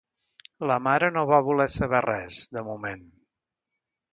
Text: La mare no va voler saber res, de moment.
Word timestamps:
La 0.69 0.77
mare 0.85 1.09
no 1.17 1.25
va 1.31 1.41
voler 1.49 1.67
saber 1.73 2.01
res, 2.07 2.41
de 2.57 2.65
moment. 2.71 3.05